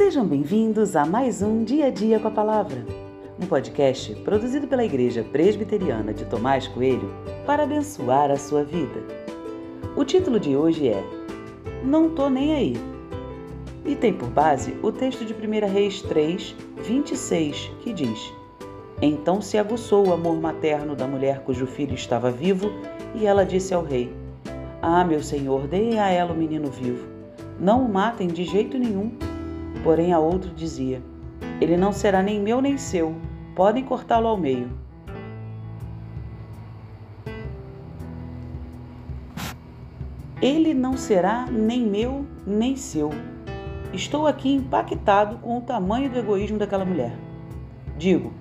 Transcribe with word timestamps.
Sejam 0.00 0.26
bem-vindos 0.26 0.96
a 0.96 1.04
mais 1.04 1.42
um 1.42 1.62
Dia 1.62 1.88
a 1.88 1.90
Dia 1.90 2.18
com 2.18 2.28
a 2.28 2.30
Palavra, 2.30 2.86
um 3.38 3.44
podcast 3.44 4.14
produzido 4.24 4.66
pela 4.66 4.82
Igreja 4.82 5.22
Presbiteriana 5.22 6.14
de 6.14 6.24
Tomás 6.24 6.66
Coelho 6.66 7.12
para 7.44 7.64
abençoar 7.64 8.30
a 8.30 8.36
sua 8.38 8.64
vida. 8.64 9.04
O 9.94 10.02
título 10.02 10.40
de 10.40 10.56
hoje 10.56 10.88
é 10.88 11.04
Não 11.84 12.08
Tô 12.14 12.30
Nem 12.30 12.54
Aí 12.54 12.76
e 13.84 13.94
tem 13.94 14.14
por 14.14 14.30
base 14.30 14.74
o 14.82 14.90
texto 14.90 15.22
de 15.22 15.34
1 15.34 15.70
Reis 15.70 16.00
3, 16.00 16.56
26, 16.78 17.70
que 17.82 17.92
diz: 17.92 18.32
Então 19.02 19.42
se 19.42 19.58
aguçou 19.58 20.08
o 20.08 20.14
amor 20.14 20.40
materno 20.40 20.96
da 20.96 21.06
mulher 21.06 21.42
cujo 21.44 21.66
filho 21.66 21.94
estava 21.94 22.30
vivo, 22.30 22.72
e 23.14 23.26
ela 23.26 23.44
disse 23.44 23.74
ao 23.74 23.84
rei: 23.84 24.10
Ah, 24.80 25.04
meu 25.04 25.22
senhor, 25.22 25.68
deem 25.68 26.00
a 26.00 26.08
ela 26.08 26.32
o 26.32 26.36
menino 26.36 26.70
vivo. 26.70 27.06
Não 27.60 27.84
o 27.84 27.92
matem 27.92 28.28
de 28.28 28.44
jeito 28.44 28.78
nenhum 28.78 29.12
Porém, 29.82 30.12
a 30.12 30.18
outro 30.18 30.50
dizia: 30.50 31.02
Ele 31.60 31.76
não 31.76 31.92
será 31.92 32.22
nem 32.22 32.40
meu 32.40 32.60
nem 32.60 32.76
seu, 32.76 33.14
podem 33.54 33.84
cortá-lo 33.84 34.28
ao 34.28 34.36
meio. 34.36 34.70
Ele 40.40 40.72
não 40.72 40.96
será 40.96 41.44
nem 41.46 41.86
meu 41.86 42.24
nem 42.46 42.74
seu. 42.74 43.10
Estou 43.92 44.26
aqui 44.26 44.50
impactado 44.50 45.36
com 45.38 45.58
o 45.58 45.60
tamanho 45.60 46.08
do 46.08 46.18
egoísmo 46.18 46.58
daquela 46.58 46.84
mulher. 46.84 47.12
Digo, 47.98 48.32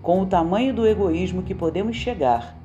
com 0.00 0.22
o 0.22 0.26
tamanho 0.26 0.72
do 0.72 0.86
egoísmo 0.86 1.42
que 1.42 1.54
podemos 1.54 1.96
chegar. 1.96 2.56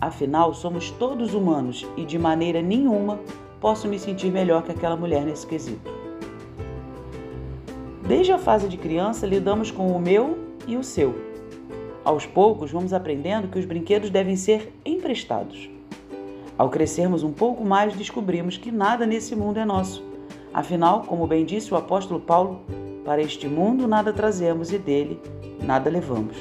Afinal, 0.00 0.52
somos 0.54 0.90
todos 0.90 1.34
humanos 1.34 1.86
e 1.96 2.04
de 2.04 2.18
maneira 2.18 2.60
nenhuma 2.60 3.20
posso 3.60 3.86
me 3.86 3.98
sentir 3.98 4.32
melhor 4.32 4.62
que 4.62 4.72
aquela 4.72 4.96
mulher 4.96 5.24
nesse 5.24 5.46
quesito. 5.46 5.99
Desde 8.10 8.32
a 8.32 8.38
fase 8.38 8.68
de 8.68 8.76
criança, 8.76 9.24
lidamos 9.24 9.70
com 9.70 9.92
o 9.92 10.00
meu 10.00 10.36
e 10.66 10.76
o 10.76 10.82
seu. 10.82 11.14
Aos 12.04 12.26
poucos, 12.26 12.72
vamos 12.72 12.92
aprendendo 12.92 13.46
que 13.46 13.56
os 13.56 13.64
brinquedos 13.64 14.10
devem 14.10 14.34
ser 14.34 14.72
emprestados. 14.84 15.70
Ao 16.58 16.68
crescermos 16.68 17.22
um 17.22 17.30
pouco 17.30 17.64
mais, 17.64 17.94
descobrimos 17.94 18.56
que 18.56 18.72
nada 18.72 19.06
nesse 19.06 19.36
mundo 19.36 19.60
é 19.60 19.64
nosso. 19.64 20.02
Afinal, 20.52 21.02
como 21.02 21.24
bem 21.24 21.44
disse 21.44 21.72
o 21.72 21.76
apóstolo 21.76 22.18
Paulo, 22.18 22.62
para 23.04 23.22
este 23.22 23.46
mundo 23.46 23.86
nada 23.86 24.12
trazemos 24.12 24.72
e 24.72 24.78
dele 24.78 25.20
nada 25.62 25.88
levamos. 25.88 26.36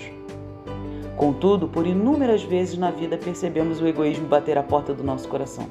Contudo, 1.15 1.67
por 1.67 1.85
inúmeras 1.85 2.41
vezes 2.41 2.79
na 2.79 2.89
vida 2.89 3.15
percebemos 3.15 3.79
o 3.79 3.85
egoísmo 3.85 4.25
bater 4.25 4.57
à 4.57 4.63
porta 4.63 4.91
do 4.91 5.03
nosso 5.03 5.27
coração. 5.27 5.67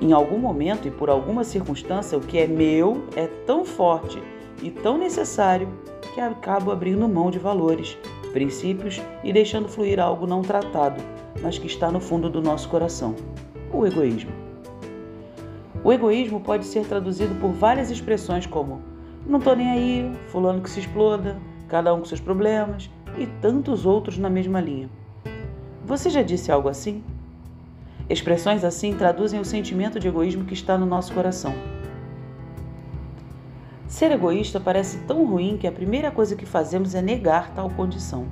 Em 0.00 0.10
algum 0.10 0.38
momento 0.38 0.88
e 0.88 0.90
por 0.90 1.08
alguma 1.08 1.44
circunstância, 1.44 2.18
o 2.18 2.20
que 2.20 2.36
é 2.36 2.48
meu 2.48 3.04
é 3.14 3.28
tão 3.46 3.64
forte 3.64 4.20
e 4.62 4.70
tão 4.70 4.96
necessário 4.96 5.68
que 6.14 6.20
acabo 6.20 6.70
abrindo 6.70 7.08
mão 7.08 7.30
de 7.30 7.38
valores, 7.38 7.98
princípios 8.32 9.02
e 9.22 9.32
deixando 9.32 9.68
fluir 9.68 10.00
algo 10.00 10.26
não 10.26 10.40
tratado, 10.40 11.02
mas 11.42 11.58
que 11.58 11.66
está 11.66 11.90
no 11.90 12.00
fundo 12.00 12.30
do 12.30 12.40
nosso 12.40 12.68
coração: 12.68 13.14
o 13.72 13.86
egoísmo. 13.86 14.30
O 15.84 15.92
egoísmo 15.92 16.40
pode 16.40 16.64
ser 16.64 16.86
traduzido 16.86 17.34
por 17.40 17.50
várias 17.50 17.90
expressões 17.90 18.46
como 18.46 18.80
não 19.26 19.38
tô 19.38 19.54
nem 19.54 19.70
aí, 19.70 20.12
fulano 20.28 20.60
que 20.60 20.68
se 20.68 20.80
exploda, 20.80 21.36
cada 21.68 21.94
um 21.94 22.00
com 22.00 22.04
seus 22.04 22.20
problemas 22.20 22.90
e 23.16 23.26
tantos 23.40 23.86
outros 23.86 24.18
na 24.18 24.28
mesma 24.28 24.60
linha. 24.60 24.90
Você 25.84 26.10
já 26.10 26.22
disse 26.22 26.50
algo 26.50 26.68
assim? 26.68 27.04
Expressões 28.10 28.64
assim 28.64 28.94
traduzem 28.94 29.38
o 29.38 29.44
sentimento 29.44 30.00
de 30.00 30.08
egoísmo 30.08 30.44
que 30.44 30.54
está 30.54 30.76
no 30.76 30.86
nosso 30.86 31.14
coração. 31.14 31.54
Ser 33.92 34.10
egoísta 34.10 34.58
parece 34.58 35.00
tão 35.00 35.26
ruim 35.26 35.58
que 35.58 35.66
a 35.66 35.70
primeira 35.70 36.10
coisa 36.10 36.34
que 36.34 36.46
fazemos 36.46 36.94
é 36.94 37.02
negar 37.02 37.54
tal 37.54 37.68
condição. 37.68 38.26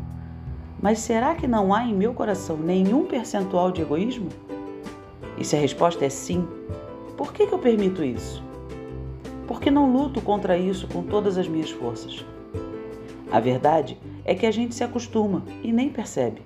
Mas 0.81 1.01
será 1.01 1.35
que 1.35 1.47
não 1.47 1.75
há 1.75 1.85
em 1.85 1.95
meu 1.95 2.15
coração 2.15 2.57
nenhum 2.57 3.05
percentual 3.05 3.71
de 3.71 3.83
egoísmo? 3.83 4.31
E 5.37 5.45
se 5.45 5.55
a 5.55 5.61
resposta 5.61 6.03
é 6.03 6.09
sim, 6.09 6.49
por 7.15 7.35
que, 7.35 7.47
que 7.47 7.53
eu 7.53 7.59
permito 7.59 8.03
isso? 8.03 8.43
Porque 9.47 9.71
não 9.71 9.93
luto 9.93 10.23
contra 10.23 10.57
isso 10.57 10.89
com 10.89 11.03
todas 11.03 11.37
as 11.37 11.47
minhas 11.47 11.71
forças. 11.71 12.25
A 13.31 13.39
verdade 13.39 13.99
é 14.25 14.35
que 14.35 14.47
a 14.47 14.51
gente 14.51 14.75
se 14.75 14.83
acostuma 14.83 15.45
e 15.63 15.71
nem 15.71 15.91
percebe. 15.91 16.41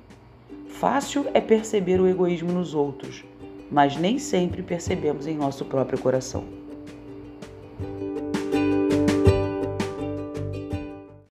Fácil 0.66 1.26
é 1.32 1.40
perceber 1.40 2.00
o 2.00 2.08
egoísmo 2.08 2.50
nos 2.50 2.74
outros, 2.74 3.24
mas 3.70 3.96
nem 3.96 4.18
sempre 4.18 4.60
percebemos 4.60 5.28
em 5.28 5.36
nosso 5.36 5.64
próprio 5.64 6.00
coração. 6.00 6.63